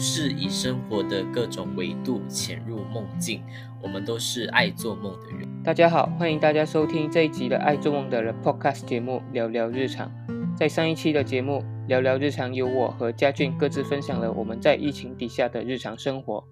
[0.00, 3.42] 是以生活的各种维度潜入梦境。
[3.82, 5.46] 我们都是爱做梦的人。
[5.62, 10.10] 大家好，欢迎大家收听这一集的《爱做梦的人》Podcast 节目，聊聊日常。
[10.56, 16.42] 在上一期的节目《聊聊日常》，有我和嘉俊各自分享了我们在疫情底下的日常生活。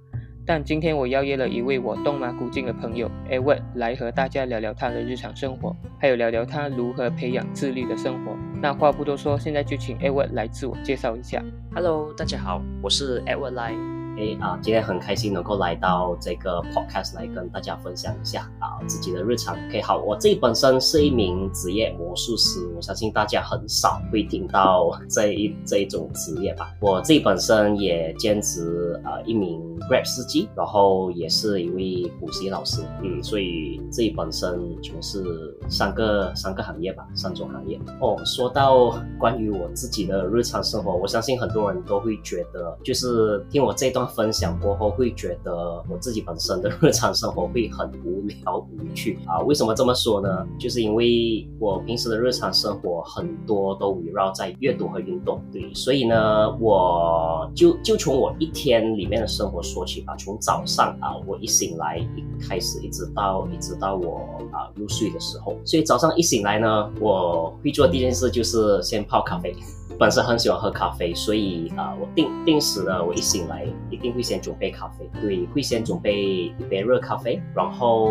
[0.49, 8.35] 但今天我邀约了一位我东马古晋的朋友 Edward 来和大家聊聊他的日常生活，还有聊聊他如何培养自律的生活。
[8.59, 11.45] 那话不多说，现在就请 Edward 来自我介绍一下。
[11.75, 13.98] Hello，大家好，我是 Edward Lai。
[14.18, 19.54] 诶啊，今天很开心能够来到这个 podcast 来跟大家分享一下啊自己的日常。
[19.68, 26.74] OK，好，我自己本身是一名职业魔术师，我相信大家很少会听到这一这一种职业吧。
[26.80, 37.78] 我自己本身也兼职啊一名 Grab 司机，然后也是一位补习老师，嗯，所以自己本身从事三个三个行业吧，三种行业。
[38.00, 44.08] 哦，说到关于我自己的日常生活，我相信很多人都会觉得，就是听我这段。
[44.09, 45.53] 分享过后会觉得
[45.89, 49.39] 我自己本身的日常生活会很无聊无趣啊？
[49.41, 50.47] 为什么这么说呢？
[50.59, 60.17] 就是因为我平时的日常生活很多都围绕在阅读和运动，对，所以呢，我就就从我一天里面的生活说起吧。
[60.17, 69.55] 从早上啊，我一醒来一开始，一直到一直到我啊入睡的时候，所以早上一醒来呢，我会做第一件事就是先泡咖啡。
[69.98, 78.11] 本身很喜欢喝咖啡，所以啊、我定定时的，我一醒来一定会先准备咖啡，对，会先准备一杯热咖啡，然后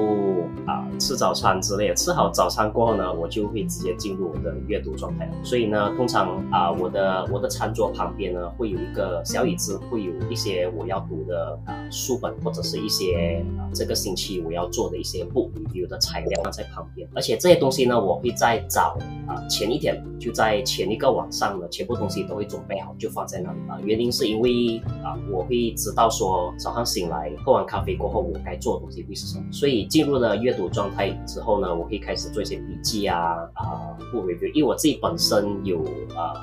[0.65, 1.95] 啊、吃早餐之类的。
[1.95, 5.29] 吃好早餐过后呢，我就会直接进入我的阅读状态。
[5.43, 17.07] 所以呢，通常啊、我的我的餐桌旁边呢会有一个小椅子，会有一些我要读的啊、书本或者是一些啊、这个星期我要做的一些 book review 的材料放在旁边。
[17.15, 21.66] 而且这些东西呢，我会在早啊、前一天就在前一个晚上呢。
[21.69, 23.79] 全部东西都会准备好，就放在那里啊。
[23.83, 29.45] 原因是因为啊，我会知道说早上醒来喝完咖啡过后，我该做的东西会是什么。
[29.51, 35.83] 所以进入了阅读状态之后呢，我会开始做一些笔记啊啊不 review，因为我自己本身有
[36.15, 36.33] 啊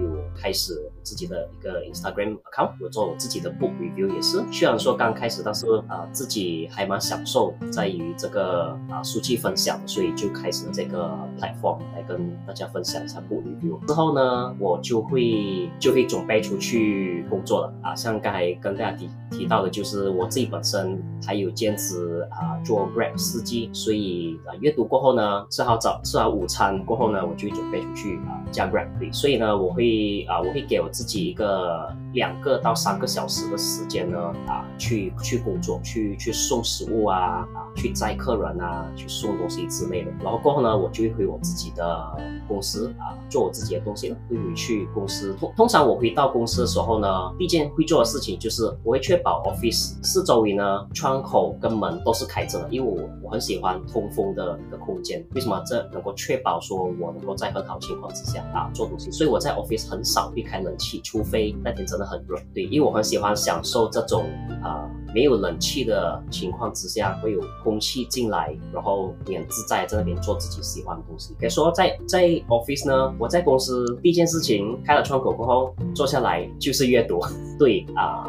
[0.00, 4.42] 有开始自己的一个 Instagram account，我做我自己的 book review 也是。
[4.50, 13.86] 虽然说刚开始，但是啊自己还蛮享受在于这个啊书籍分享，所以就开始了这个 platform 来跟大家分享一下 book review。
[13.86, 34.16] 之后呢，我就会就会准备出去工作了啊，像刚才跟大家提提到的，就是我自己本身还有兼职啊做 Grab 司机，所以啊阅读过后呢，吃好早吃好午餐过后呢，我就准备出去啊加 Grab，所以呢，我会啊我会给我自己一个两个到三个小时的时间呢
[34.46, 42.16] 啊去去工作，去去送食物啊啊去载客人啊，去送东西之类的，然后过后呢，我就会回我自己的
[42.46, 44.88] 公司啊做我自己的东西了，会回去。
[44.94, 55.24] 公司通通常我回到公司的时候呢，第一件会做的事情就是我会确保 office 四周围呢窗口跟门都是开着的，因为我我很喜欢通风的一个空间。
[55.34, 59.10] 为什么这能够确保说我能够在很好情况之下啊做东西？
[59.10, 60.72] 所以我在 office 很少会开冷，
[61.02, 62.36] 除非那天真的很热。
[62.54, 64.24] 对，因为我很喜欢享受这种
[64.62, 64.90] 啊。
[65.14, 71.32] 没有冷气的情况之下，会有空气进来，然后你很自在在那边做自己喜欢的东西。
[71.38, 77.20] 可以说在在 office 呢，我在公司第一件事情开了窗口过后，坐下来就是阅读。
[77.56, 78.24] 对啊。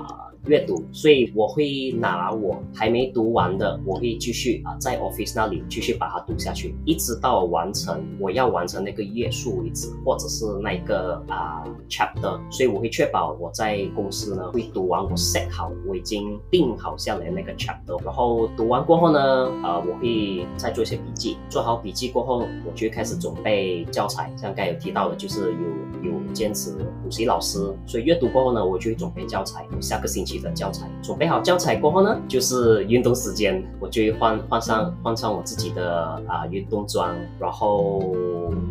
[0.47, 12.39] 阅读，所以我会拿我还没读完的，我会继续啊在 office 那里继续把它读下去，一直到完成我要完成那个页数为止，或者是那个啊 chapter。
[12.51, 19.19] 所以我会确保我在公司呢会读完我 set 好我已经定好下来那个 chapter，然后读完过后呢，
[19.63, 24.31] 呃我会再做一些笔记，做好笔记过后，我就开始准备教材。
[24.35, 26.71] 像刚才有提到的，就是有有兼职
[27.03, 27.57] 补习老师，
[27.87, 30.35] 所以阅读过后呢，我就会准备教材，下个星期。
[30.35, 38.01] 的教材准备好教材过后呢，就是运动时间，我就会换换上换上我自己的啊运动装，然后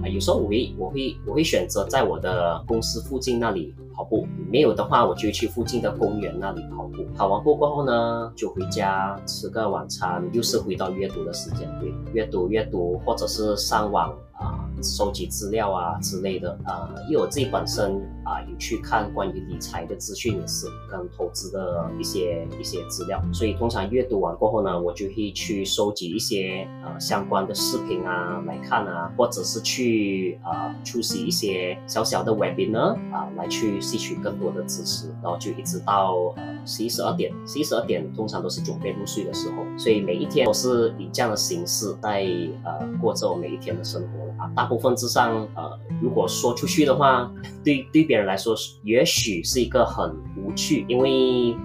[0.02, 7.02] 啊有时候我会我会我会选择在我的公司附近那里跑步，没有的话我就去附近的公园那里跑步。
[7.16, 14.63] 跑完步过后呢，就回家吃个晚餐，又是回到阅读的时间，对，阅读阅读或者是上网啊。
[14.84, 42.26] 收集资料啊之类的啊，因为我自己本身啊有去看关于理财的资讯也是跟投资的一些一些资料，所以通常阅读完过后呢，我就会去收集一些呃相关的视频啊来看啊，或者是去啊出席一些小小的 webinar 啊来去吸取更多的知识，然后就一直到呃十一十二点，十一十二点通常都是准备入睡的时候，所以每一天都是以这样的形式在
[42.64, 44.33] 呃过着我每一天的生活。
[44.54, 47.30] 大部分之上，呃，如果说出去的话，
[47.64, 51.10] 对对别人来说，也许是一个很无趣，因为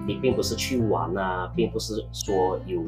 [0.06, 2.82] 你并不是去玩啊，并不是说有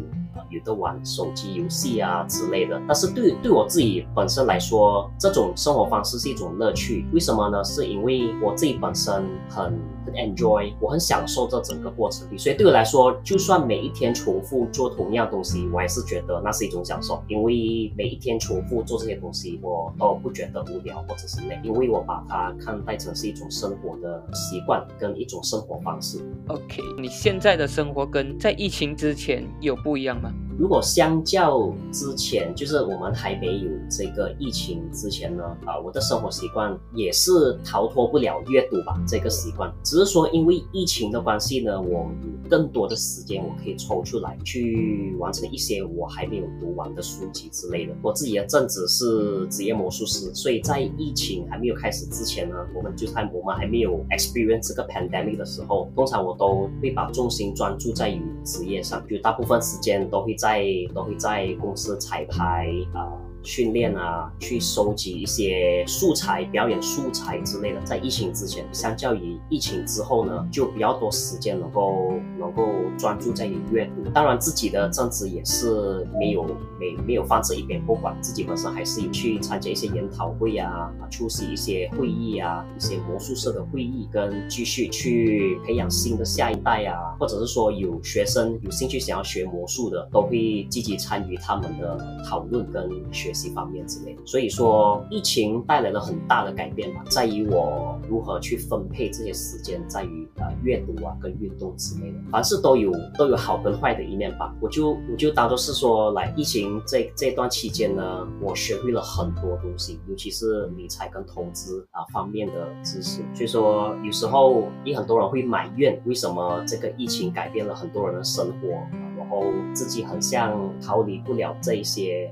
[0.51, 2.81] 有的玩手机游戏啊之类的。
[2.87, 7.07] 但是对对我自己本身来说，这种生活方式是一种乐趣。
[7.13, 7.63] 为什么呢？
[7.65, 12.27] 是因为我自己本身很很 enjoy，我很享受这整个过程。
[12.39, 17.23] 所以对我来说，就算每一天重复做同样东西，我还是觉得那是一种享受。
[17.29, 26.19] 因为每一天重复做这些东西，我都不觉得无聊或者是累，因为我把它看待成是一种生活的习惯跟一种生活方式。
[26.49, 30.33] OK，你现在的生活跟在疫情之前有不一样吗？
[30.63, 39.69] 如果相较之前，就是我们还没有这个疫情之前呢，啊，我的生活习惯也是逃脱不了阅读吧这个习惯。
[39.83, 47.93] 只是说因为疫情的关系呢，我有更多的时间，我可以抽出来去完成一些我还没有读完的书籍之类的。
[48.01, 60.37] 我自己的正职是职业魔术师，所以在疫情还没有开始之前呢，我们就在我们还没有 experience 这个 pandemic 的时候，通常我都会把重心专注在于职业上，就大部分时间都会。
[60.43, 60.63] 在在
[60.95, 63.32] 都会在公司彩排啊。
[63.43, 67.81] 训练啊，去收集一些素材、表演素材之类的。
[67.83, 74.09] 在疫情之前，相较于疫情之后呢，就比较多时间能够能够专注在于阅读。
[74.11, 76.45] 当然，自己的政治也是没有
[76.79, 93.32] 没没有放这一边不管，自己本身还是有去参加一些研讨会啊，出席一些会议啊，一些魔术社的会议，跟继续去培养新的下一代啊，或者是说有学生有兴趣想要学魔术的，都会积极参与他们的讨论跟学。
[93.33, 104.55] 学习方面之类的，所以说疫情带来了很大的改变吧，在于我如何去分配这些时间，在于呃阅读啊跟运动之类的，凡事都有都有好跟坏的一面吧。
[104.61, 113.23] 我就我就当做是说，来疫情这这段期间呢，我学会了很多东西，尤其是理财跟投资啊方面的知识。
[113.33, 118.69] 所以说有时候也很多人会埋怨，为什么这个疫情改变了很多人的生活，
[119.17, 119.43] 然后
[119.73, 122.31] 自己很像逃离不了这一些。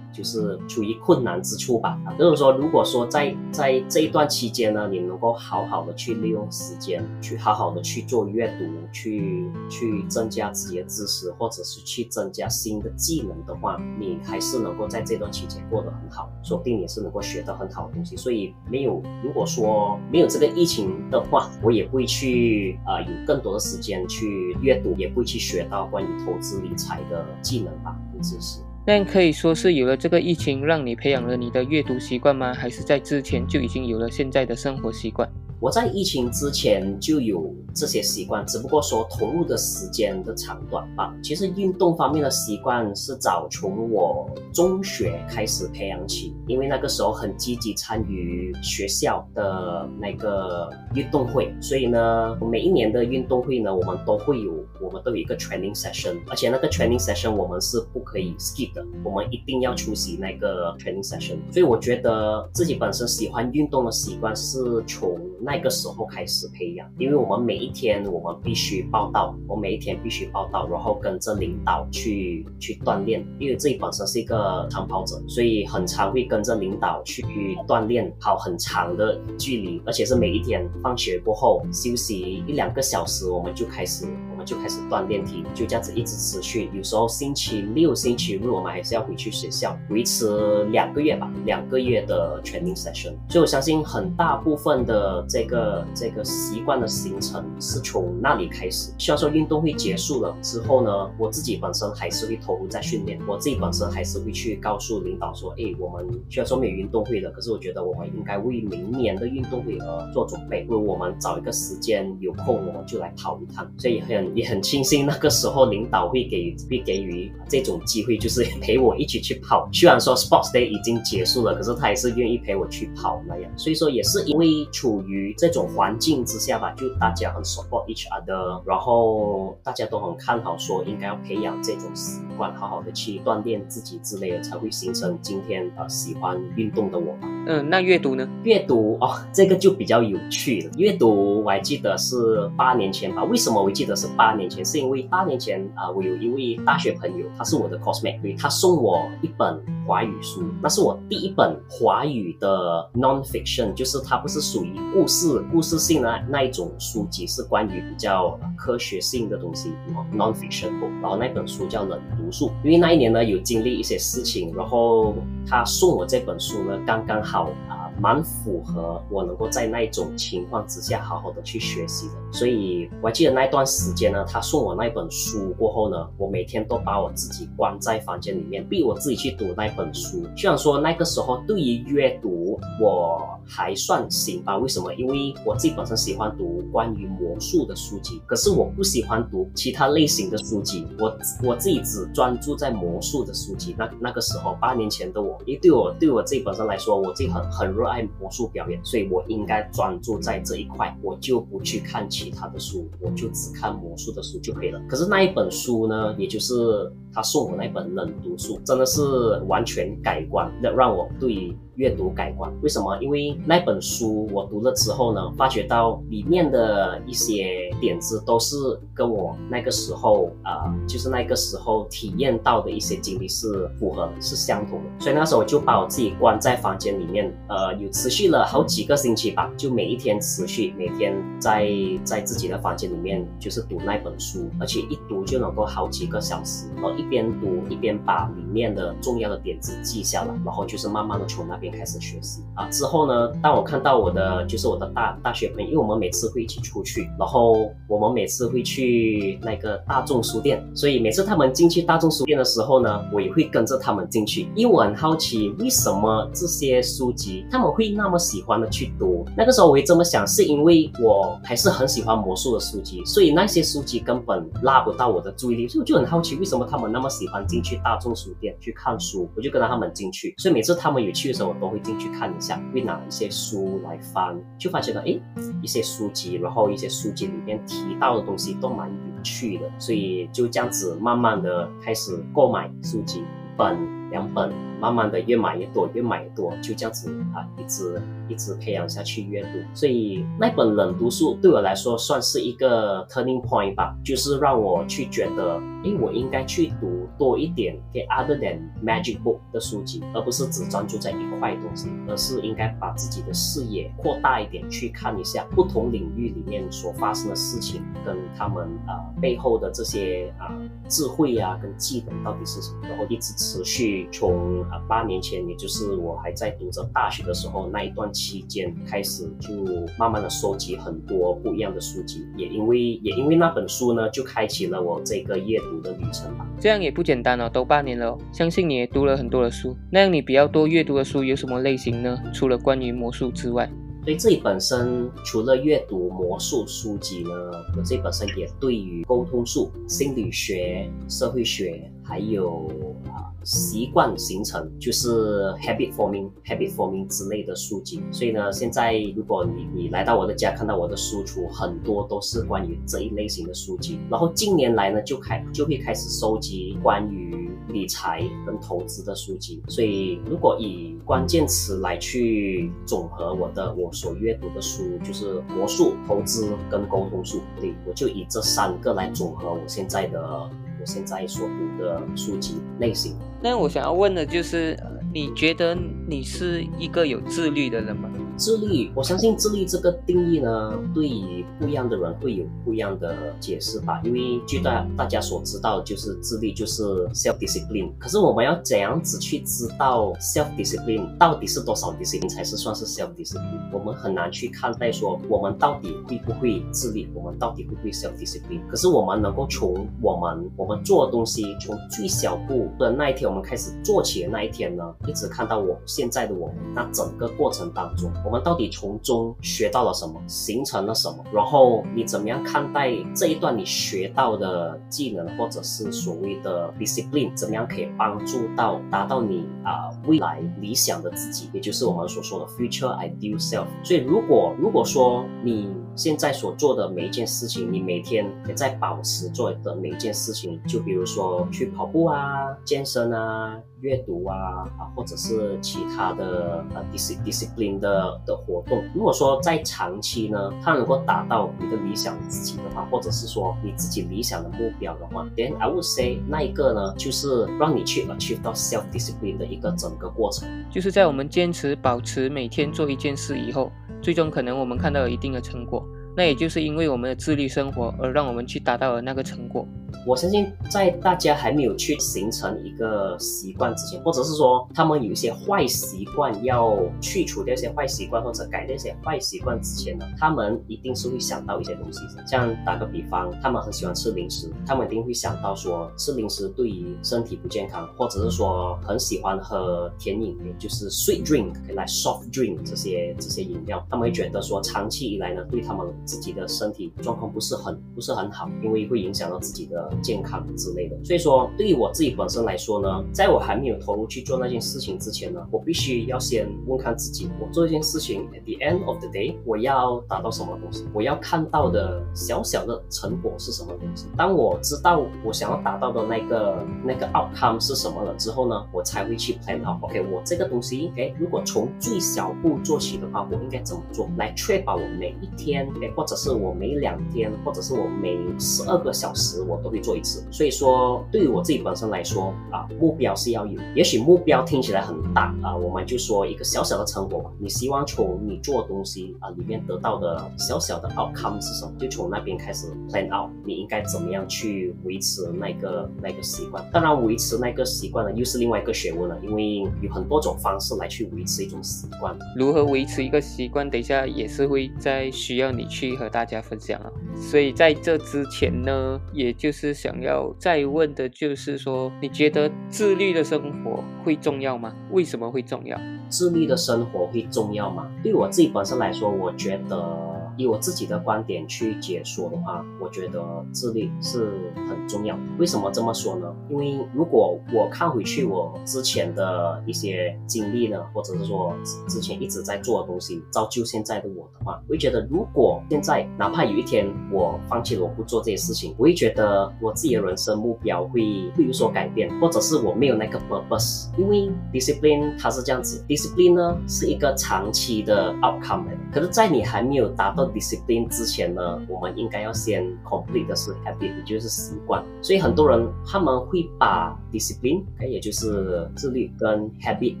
[0.14, 18.16] 就是处于困难之处吧，啊，就是说，如果说在在这一段期间呢，你能够好好的去利用时间，去好好的去做阅读，去去增加自己的知识，或者是去增加新的技能的话，你还是能够在这段期间过得很好，说不定也是能够学到很好的东西。
[18.16, 28.60] 所以没有，如果说没有这个疫情的话，我也会去啊有更多的时间去阅读，也会去学到关于投资理财的技能吧，跟知识。
[28.86, 32.52] 那可以说是有了这个疫情，让你培养了你的阅读习惯吗？
[32.52, 35.26] 还是在之前就已经有了现在的生活习惯？
[35.60, 41.14] 我在疫情之前就有这些习惯，只不过说投入的时间的长短吧。
[41.22, 61.36] 其实运动方面的习惯是早从我中学开始培养起，因为那个时候很积极参与学校的那个运动会，所以呢，每一年的运动会呢，我们都会有，我们都有一个 training session，而且那个 training session 我们是不可以 skip 的，我们一定要出席那个 training session。
[61.50, 65.64] 所以我觉得自己本身喜欢运动的习惯是从那。
[65.64, 73.26] 个时候开始培养，因为我们每一天我们必须报道，我每一天必须报道，然后跟着领导去去锻炼。
[73.38, 77.22] 因为自己本身是一个长跑者，所以很常会跟着领导去
[77.66, 86.68] 锻炼，跑很长的距离，而且是每一天放学过后休息一两个小时，我们就开始我们就开始锻炼体，就这样子一直持续。
[86.74, 93.14] 有时候星期六、星期日我们还是要回去学校，维持两个月吧，两个月的 training session。
[93.30, 95.44] 所以我相信很大部分的这。
[95.44, 98.90] 个这个习惯的形成是从那里开始。
[98.98, 103.20] 虽然说运动会结束了之后呢，我自己本身还是会投入在训练。
[103.28, 110.64] 我自己本身还是会去告诉领导说：“哎，我们虽然说没有运动会了，可是我觉得我们应该为明年的运动会而做准备。
[110.64, 119.68] 不如我们找一个时间有空，我们就来跑一趟。”所以很也很庆幸那个时候领导会给会给予这种机会，就是陪我一起去跑。
[119.72, 123.58] 虽然说 Sports Day 已经结束了，可是他也是愿意陪我去跑那样。
[123.58, 137.28] 所以说也是因为处于这种环境之下吧，就大家很 support each other，然后大家都很看好，说应该要培养这种习惯，好好的去锻炼自己之类的，才会形成今天呃喜欢运动的我吧。
[137.46, 138.28] 嗯，那阅读呢？
[138.42, 140.70] 阅读哦，这个就比较有趣了。
[140.76, 143.22] 阅读我还记得是八年前吧。
[143.24, 144.64] 为什么我记得是八年前？
[144.64, 159.74] 是因为八年前啊，我有一位大学朋友，他是我的 cosmate，他送我一本华语书，那是我第一本华语的 non-fiction，就是它不是属于故事故事性的那一种书籍，是关于比较科学性的东西
[160.12, 161.00] ，non-fiction book。
[161.02, 165.14] 然后那本书叫冷读术，因为那一年呢有经历一些事情，然后
[165.46, 167.34] 他送我这本书呢，刚刚好。
[167.34, 172.14] 好啊，蛮符合我能够在那种情况之下好好的去学习的。
[172.32, 180.24] 所以我还记得那段时间呢，他送我那本书过后呢，我每天都把我自己关在房间里面，逼我自己去读那本书。
[180.36, 184.92] 虽然说那个时候对于阅读我还算行吧，为什么？
[184.94, 190.86] 因为我自己本身喜欢读关于魔术的书籍，可是我不喜欢读其他类型的书籍。
[190.98, 193.74] 我我自己只专注在魔术的书籍。
[193.78, 204.80] 那那个时候八年前的我，因为对我对我自己本身来说，我自己很很弱爱魔术表演，所以我应该专注在这一块，我就不去看其他的书，我就只看魔术的书就可以了。
[204.88, 209.02] 可是那一本书呢，也就是他送我那本冷读书，真的是
[209.46, 211.56] 完全改观，让让我对。
[211.76, 212.96] 阅读改观，为什么？
[213.02, 218.54] 因为那本书我读了之后呢，发觉到里面的一些点子都是
[218.94, 224.84] 跟我那个时候啊，就是那个时候体验到的一些经历是符合，是相同的。
[225.00, 231.68] 所以那时候我就把我自己关在房间里面，呃，有持续了好几个星期吧，就每一天持续，每天在
[232.04, 241.74] 在自己的房间里面就是读那本书，而且一读就能够好几个小时，然后一边读一边把里面的重要的点子记下来，然后就是慢慢的从那边。
[241.74, 259.26] 开始学习啊，之后呢，当我看到我的就是我的大大学朋友，因为我们每次会一起出去，然后我们每次会去那个大众书店，所以每次他们进去大众书店的时候呢，我也会跟着他们进去，因为我很好奇为什么这些书籍他们会那么喜欢的去读。
[259.36, 271.44] 那个时候我也这么想，是因为我还是很喜欢魔术的书籍，所以那些书籍根本拉不到我的注意力，所以我就很好奇为什么他们那么喜欢进去大众书店去看书，我就跟着他们进去，所以每次他们有去的时候。
[271.44, 275.20] 我都会进去看一下，会拿一些书来翻，就发现了哎，
[275.62, 283.24] 一些书籍，然后一些书籍里面提到的东西都蛮有趣的，所以就这样子慢慢的开始购买书籍，一
[283.58, 283.76] 本
[284.10, 284.50] 两本，
[284.84, 289.48] 慢慢的越买越多，越买越多，就这样子啊，一直一直培养下去阅读。
[289.72, 295.58] 所以那本冷读书对我来说算是一个 turning point 吧，就是让我去觉得。
[295.84, 310.56] 哎，我应该去读多一点给 other than magic book 的书籍，而不是只专注在一块东西，而是应该把自己的视野扩大一点，去看一下不同领域里面所发生的事情，跟他们啊背后的这些啊
[310.88, 319.52] 智慧啊跟技能到底是什么，然后一直持续从啊八年前，也就是我还在读着大学的时候那一段期间开始，就
[319.96, 325.84] 慢慢的收集很多不一样的书籍，也因为也因为那本书呢，就开启了我这个阅读。
[325.84, 329.76] 的旅程吧，这样也不简单哦，都半年了，相信你也读了很多的书。
[329.92, 332.18] 那样你比较多阅读的书有什么类型呢？
[332.32, 333.70] 除了关于魔术之外，
[334.02, 337.30] 对自己本身除了阅读魔术书籍呢，
[337.76, 342.68] 我自己本身也对于沟通术、心理学、社会学还有
[343.06, 343.32] 啊。
[343.44, 354.00] 习惯形成就是 habit forming habit forming 之类的书籍，所以呢，现在如果你你来到我的家，看到我的书橱，很多都是关于这一类型的书籍。
[354.10, 359.62] 然后近年来呢，就开就会开始收集关于理财跟投资的书籍。
[359.68, 367.42] 所以如果以关键词来去总和我的我所阅读的书，就是魔术、投资跟沟通术。
[367.60, 370.48] 对，我就以这三个来总和我现在的。
[370.84, 374.78] 现在所读的书籍类型，那我想要问的就是，
[375.12, 375.76] 你觉得
[376.08, 378.10] 你是一个有自律的人吗？
[378.36, 384.00] 自律，我相信自律这个定义呢，对于不一样的人会有不一样的解释吧。
[384.04, 387.92] 因为据大大家所知道，就是自律就是 self discipline。
[387.98, 393.60] 可是我们要怎样子去知道 self discipline 到底是多少 discipline 才是算是 self discipline？
[393.72, 398.66] 我们很难去看待说我们到底会不会自律，我们到底会不会 self discipline？
[398.68, 408.10] 可是我们能够从我们我们做的东西，从最小步的那一天我们开始做起的那一天呢，一直看到我现在的我，那整个过程当中。
[408.24, 411.22] 我们到底从中学到了什么，形成了什么？
[411.32, 423.66] 然后你怎么样看待这一段你学到的技能，或者是所谓的 discipline，怎么样可以帮助到达到你啊未来理想的自己，也就是我们所说的 future ideal self。
[423.82, 434.36] 所以如果如果说你现在所做的每一件事情，你每天也在保持做的每一件事情，就比如说去跑步啊、健身啊、阅读啊
[434.78, 438.82] 啊，或者是其他的呃 dis discipline 的的活动。
[438.94, 453.70] 如果说在长期呢，它能够达到你的理想自己的话，或者是说你自己理想的目标的话，then I would say 那一个呢，就是让你去 achieve 到 self discipline 的一个整个过程，就是在我们坚持保持每天做一件事以后。
[454.04, 455.82] 最终可能我们看到有一定的成果，
[456.16, 459.66] 那也就是因为我们的自律生活而让我们去达到了那个成果。
[460.06, 472.00] 我相信，在大家还没有去形成一个习惯之前，或者是说他们有一些坏习惯要去除掉一些坏习惯，或者改掉一些坏习惯之前呢，他们一定是会想到一些东西。
[472.26, 489.90] 像打个比方，他们很喜欢吃零食，他们一定会想到说吃零食对于身体不健康，或者是说很喜欢喝甜饮，也就是 sweet drink 来 soft drink 这些这些饮料，他们会觉得说长期以来呢，对他们自己的身体状况不是很不是很好，因为会影响到自己的。
[490.02, 500.86] 健康之类的，所以说对于我自己本身来说呢，在我还没有投入去做那件事情之前呢，我必须要先问看自己，我做一件事情，at the end of the day，我要达到什么东西？
[500.92, 504.06] 我要看到的小小的成果是什么东西？
[504.16, 509.82] 当我知道我想要达到的那个那个 outcome 是什么了之后呢，我才会去 plan out。
[509.82, 519.84] OK，我这个东西，哎，如果从最小步做起的话，我应该怎么做来确保我每一天，哎，或者是我每两天，或者是我每十二个小时，我都会。
[519.84, 523.60] 做一次，所以说对于我自己本身来说啊，目标是要有。
[523.74, 527.30] 也许目标听起来很大啊，我们就说一个小小的成果吧。
[527.38, 531.72] 你希望从你做东西啊里面得到的小小的 outcome 是什么？
[531.78, 536.66] 就从那边开始 plan out，你应该怎么样去维持那个那个习惯？
[536.72, 542.16] 当然，维持那个习惯呢，又是另外一个学问了，因为有很多种方式来去维持一种习惯。
[542.38, 543.68] 如何维持一个习惯？
[543.68, 546.90] 等一下也是会在需要你去去和大家分享了。
[547.14, 549.74] 所以在这之前呢，也就是。
[549.74, 554.74] 想要再问的就是说，你觉得自律的生活会重要吗？
[554.92, 555.78] 为什么会重要？
[556.08, 557.90] 自律的生活会重要吗？
[558.02, 560.13] 对我自己本身来说，我觉得。
[560.36, 563.22] 以我自己的观点去解说的话，我觉得
[563.52, 565.18] 自律是很重要。
[565.38, 566.34] 为什么这么说呢？
[566.48, 571.54] 因为如果我看回去我之前的一些经历呢，或者是说
[571.88, 583.88] 之前一直在做的东西，造就现在的我的话，我会觉得如果现在哪怕有一天我放弃了我不做这些事情，我会觉得我自己的人生目标会会有所改变，或者是我没有那个 purpose。
[583.96, 594.84] 因为 discipline 它是这样子，discipline 呢是一个长期的 outcome 可是，在你还没有达到 discipline 之前呢，我们应该要先 complete 的是 habit，也就是习惯。
[595.02, 600.00] 所以很多人他们会把 discipline，也就是自律跟 habit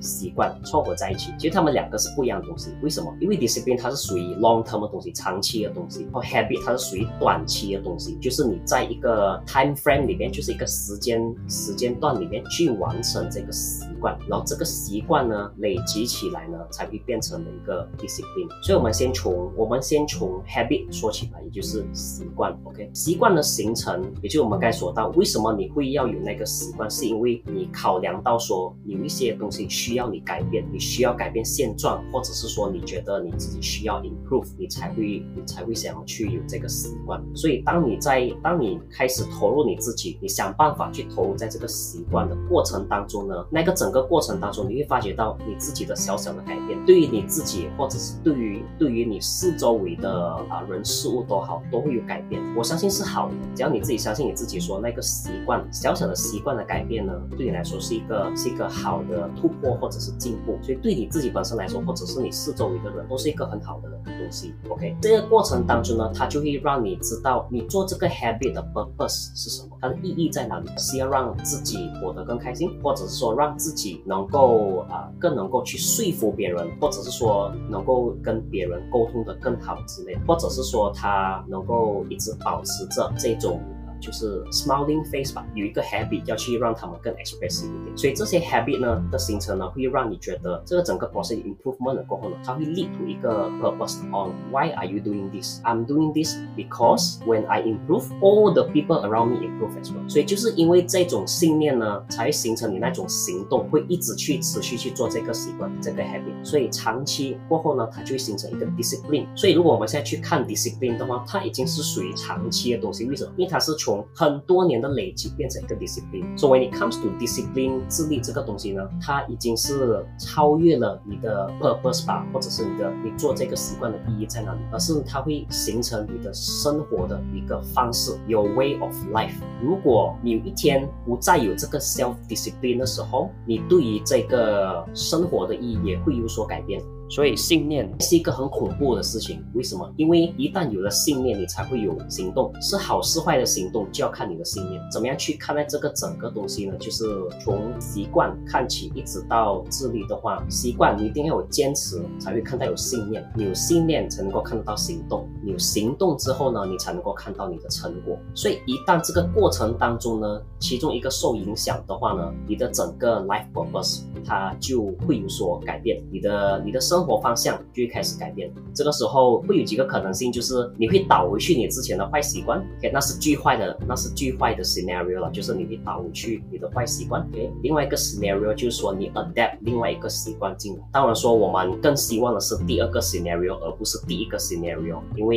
[0.00, 1.32] 习惯凑合在一起。
[1.38, 2.70] 其实他们两个是不一样的东西。
[2.82, 3.14] 为什么？
[3.20, 13.84] 因为 discipline 它是属于 long term 的东西，长期的东西；而 habit 它是属于短期的东西，就是你在一个 time frame 里面，就是一个时间时间段里面去完成这个习
[14.28, 18.48] 然后这个习惯呢累积起来呢，才会变成了一个 discipline。
[18.62, 37.22] 所以我们先从我们先从 habit 说起来，也就是习惯，OK，习惯的形成，也就我们该说到，为什么你会要有那个习惯，是因为你考量到说有一些东西需要你改变，你需要改变现状，或者是说你觉得你自己需要 improve，你才会你才会想要去有这个习惯。
[37.34, 50.34] 所以当你在当你开始投入你自己，你想办法去投入在这个习惯的过程当中呢，那个整个过程当中，你会发觉到你自己的小小的改变，对于你自己，或者是对于对于你四周围的。
[50.50, 52.42] 啊，人事物都好，都会有改变。
[52.56, 60.58] 我相信是好的，只要你自己相信你自己，说那个习惯小小的习惯的改变呢，对你来说是一个是一个好的突破或者是进步。
[60.60, 64.54] 所以对你自己本身来说，或者是你四周围的人，都是一个很好的东西。
[64.68, 70.68] OK，这个过程当中呢，它就会让你知道你做这个 habit 的 purpose 是什么，它的意义在哪里？
[70.76, 80.16] 是要让自己活得更开心，或者是说让自己能够啊更能够去说服别人，或者是说能够跟别人沟通的更好之类。
[80.26, 83.60] 或者是说他能够一直保持着这种。
[84.04, 93.48] 就是 smiling face 吧，有一个 habit 要去让他们更 expressive 一点，所以这些 habit 呢的形成呢，会让你觉得这个整个 process improvement 过后呢，它会 lead to 一个
[93.62, 95.62] purpose on why are you doing this?
[95.62, 100.06] I'm doing this because when I improve, all the people around me improve as well。
[100.08, 106.44] 所以就是因为这种信念呢，才形成你那种行动，会一直去持续去做这个习惯，这个 habit。
[106.44, 109.26] 所以长期过后呢，它就会形成一个 discipline。
[109.36, 113.04] 所以如果我们现在去看 discipline 的话，它已经是属于长期的东西。
[113.06, 113.30] 为什么？
[113.36, 129.36] 因为它是从从很多年的累积变成一个 discipline，所以你 comes to discipline 自律这个东西呢，它已经是超越了你的 purpose 吧，或者是你的你做这个习惯的意义在哪里，而是它会形成你的生活的一个方式，有 way of life。
[129.62, 136.82] 如果你有一天不再有这个 self discipline 的时候，你对于这个生活的意义也会有所改变。
[137.08, 139.44] 所以信念是一个很恐怖的事情。
[139.54, 139.90] 为什么？
[139.96, 142.52] 因为一旦有了信念，你才会有行动。
[142.60, 144.80] 是好是坏的行动，就要看你的信念。
[144.90, 146.74] 怎么样去看待这个整个东西呢？
[146.78, 147.04] 就是
[147.44, 153.24] 从习惯看起，一直到自律的话，习惯一定要有坚持，才会看到有信念。
[153.36, 155.28] 你有信念才能够看得到行动。
[155.42, 158.18] 你有行动之后呢，你才能够看到你的成果。
[158.34, 166.02] 所以一旦这个过程当中呢，其中一个受影响的话呢，你的整个 life purpose 它就会有所改变。
[166.10, 177.50] 你的你的生生活方向就开始改变，这个时候会有几个可能性，就是你会倒回去你之前的坏习惯，OK，那是最坏的，那是最坏的 scenario 了，就是你会倒回去你的坏习惯，OK。
[177.64, 180.84] 另外一个 scenario 就是说你 adapt 另外一个习惯进来。
[180.92, 185.36] 当然说我们更希望的是第二个 scenario，而不是第一个 scenario，因为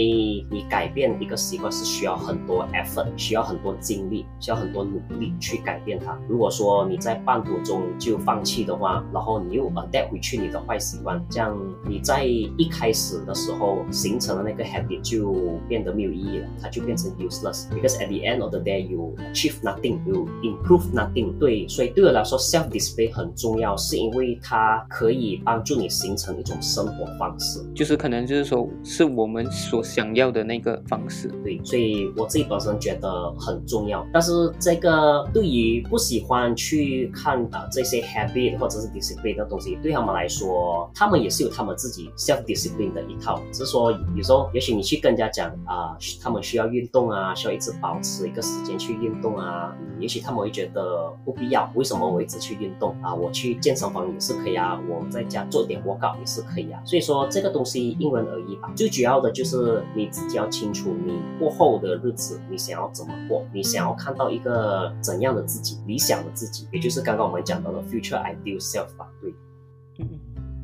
[0.52, 6.16] 你改变一个习惯是需要很多 effort，需要很多精力，需要很多努力去改变它。
[6.30, 11.47] 如果说你在半途中就放弃的话，然后你又 adapt 回去你的坏习惯，这样。
[11.88, 15.34] 你在一开始的时候形成的那个 habit 就
[15.68, 17.68] 变得没有意义了，它就变成 useless。
[17.70, 21.38] Because at the end of the day, you achieve nothing, you improve nothing。
[21.40, 31.28] 对，所以对我来说，self discipline 很重要，是因为它可以帮助你形成一种生活方式，就是可能就是说是我们所想要的那个方式。
[31.44, 34.06] 对，所以我自己本身觉得很重要。
[34.12, 41.58] 但是这个对于不喜欢去看啊这些 habit 或者是 discipline 的东西，对他们来说，他们也是是有。
[41.58, 51.68] 他们自己 self discipline 的一套，只是说有时候，也许你去跟人家讲啊，他们需要运动啊，需要一直保持一个时间去运动啊，也许他们会觉得不必要。
[51.74, 53.12] 为什么我一直去运动啊？
[53.12, 56.80] 我去健身房也是可以啊，我在家做点 workout 也是可以啊。
[56.86, 58.72] 所以说这个东西因人而异吧。
[58.76, 69.10] 最主要的就是你自己要清楚，你过后的日子你想要怎么过，你想要看到一个怎样的自己，理想的自己，也就是刚刚我们讲到的 future ideal self 吧。
[69.20, 69.34] 对。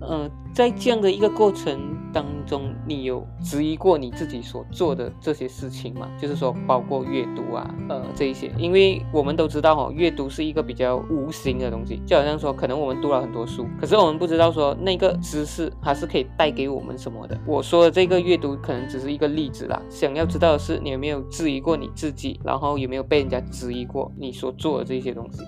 [0.08, 6.10] 呃，在这样的一个过程当中，你有质疑过你自己所做的这些事情吗？
[6.20, 17.40] 就是说，包括阅读啊，呃，这一些，因为我们都知道哈，阅读是一个比较无形的东西，就好像说，可能我们读了很多书，可是我们不知道说那个知识它是可以带给我们什么的。
[17.48, 25.42] 我说的这个阅读可能只是一个例子啦，想要知道的是，你有没有质疑过你自己，然后有没有被人家质疑过你所做的这些东西？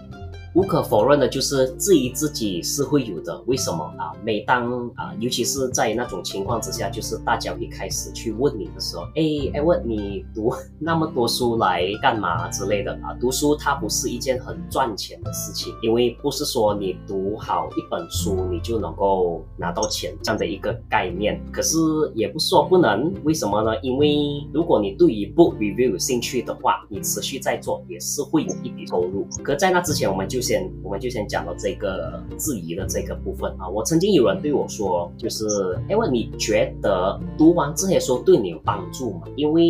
[0.56, 4.14] 无可否认的就是质疑自己是会有的，为什么啊？
[4.24, 13.12] 每当啊，尤其是在那种情况之下，就是大家会开始去问你的时候，哎哎，问你读 那么多书来干嘛之类的啊？
[13.20, 21.38] 读书它不是一件很赚钱的事情，因为不是说你读好一本书你就能够拿到钱这样的一个概念。
[21.52, 21.78] 可是
[22.14, 23.78] 也不说不能，为什么呢？
[23.82, 29.28] 因为如果你对于 book review 有兴趣的话，你持续在做也是会有一笔收入。
[29.44, 30.45] 可在那之前，我们就。
[30.46, 33.68] 先，我们就先讲到这个质疑的这个部分啊。
[33.68, 35.46] 我曾经有人对我说，就是
[35.90, 39.22] 因为你觉得读完这些书对你有帮助吗？
[39.36, 39.64] 因为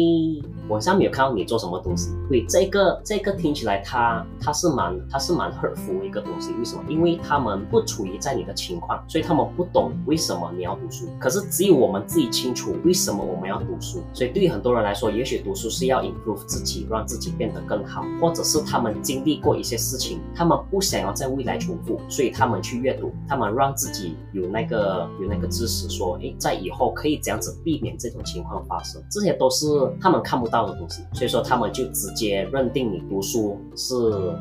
[0.67, 2.09] 网上没有看到你做什么东西。
[2.27, 6.51] 对，这个这个听起来，它它是蛮它是蛮合乎一个东西。
[6.59, 6.83] 为什么？
[6.89, 11.05] 因为他们不处于在你的情况，所以他们不懂为什么你要读书。
[11.19, 14.01] 可是只有我们自己清楚为什么我们要读书。
[14.11, 20.59] 所以对于很多人来说，也许读书是要 improve 自己，让自己变得更好，或者是他们经历过一些事情，他们。
[20.69, 29.65] 不想要在未来重复，所以他们去阅读，他们让自己有那个有那个知识，说，哎，在以后可以这样子避免这种情况发生，这些都是
[29.99, 33.95] 他们看不到的东西，所以说他们就直接认定你读书是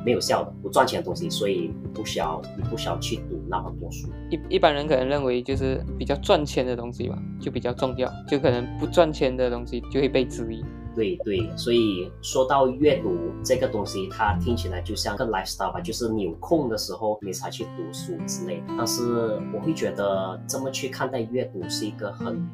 [0.04, 4.08] 没有效的、不赚钱的东西，所以不需要你不需要去读那么多书。
[4.30, 10.64] 一一般人可能认为就是比较赚钱的东西吧，就比较重要，就可能不赚钱的东西就会被质疑。
[10.94, 18.74] 对对，所以说到阅读这个东西，它听起来就像个 lifestyle 吧，就是你有空的时候你才去读书之类的。
[18.76, 22.46] 但是我会觉得这么去看待阅读是一个很。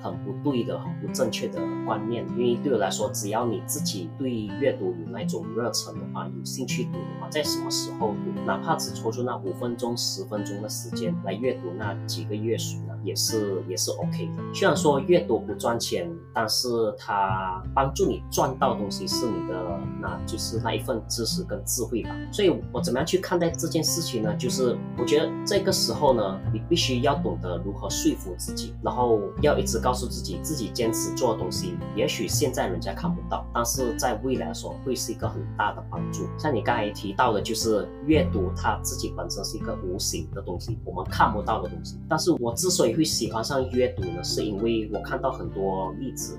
[0.00, 4.30] 很不对的、很不正确的观念，因为对我来说，只要你自己对
[4.60, 14.54] 阅读有那种热忱的话，有兴趣读的话，在什么时候读，哪怕只抽出那五分钟、十分钟的时间来阅读那几个月书呢，也是也是 OK 的。
[14.54, 22.10] 虽然说阅读不赚钱，但是它帮助你赚到东西是你的，那就是那一份知识跟智慧吧。
[22.30, 24.32] 所以我怎么样去看待这件事情呢？
[24.36, 29.95] 就是我觉得这个时候呢，你必须要懂得如何说服自己，然后要一直告。
[29.96, 36.28] 告诉自己，自己坚持做的东西，也许现在人家看不到，但是在未来说会是一个很大的帮助。
[36.36, 41.98] 像你刚才提到的，就是阅读，它自己本身是一个无形的东西，我们看不到的东西。
[42.06, 46.38] 但是我之所以会喜欢上阅读呢，是因为我看到很多例子。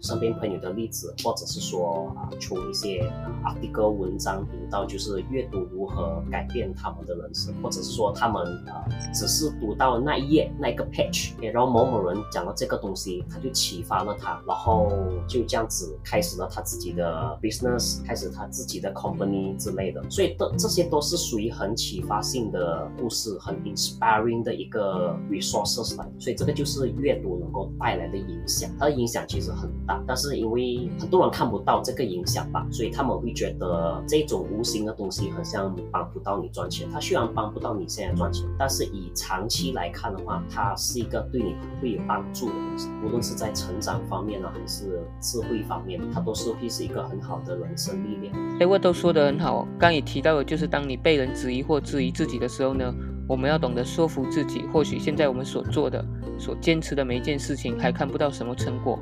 [0.00, 3.10] 身边朋友的例子，或者是说啊，从一些
[3.44, 14.88] article 文章读到，就是阅读如何改变他们的人生，或者是说他们啊，只是读到那一页那一个 page，然后某某人讲了这个东西，他就启发了他，然后
[15.26, 36.86] 就这样子开始了他自己的 business，开始他自己的 company 之类的，所以的这些都是属于很启发性的故事，很 inspiring 的一个 resources 来，所以这个就是阅读能够带来的影响，它的影响其实很大，但是因为很多人看不到这个影响吧，所以他们会觉得这种无形的东西好像帮不到你赚钱。
[36.92, 48.32] 它虽然帮不到你现在赚钱，但是以长期来看的话，它是一个对你会有帮助的东西，无论是在成长方面呢，还是智慧方面，它都是会是一个很好的人生历练。
[48.60, 52.92] 哎，我都说得很好，刚也提到的就是当你被人质疑或质疑自己的时候呢，
[53.26, 56.04] 我们要懂得说服自己，或许现在我们所做的、
[56.38, 58.98] 所坚持的每一件事情还看不到什么成果，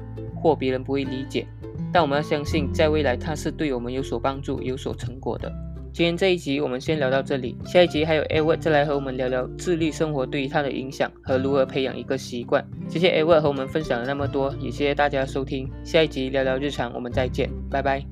[0.46, 1.44] 或别人不会理解，
[1.92, 5.52] 但我们要相信，在未来它是对我们有所帮助、有所成果的。
[5.92, 12.64] 今天这一集我们先聊到这里，下一集还有 Edward 再来和我们聊聊自律生活对于他的影响和如何培养一个习惯。
[12.88, 15.68] 谢谢 Edward 和我们分享了那么多，也谢谢大家收听。
[15.82, 18.04] 下一集聊聊日常，我们再见，拜拜。